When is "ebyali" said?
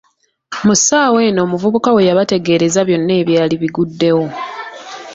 3.21-3.55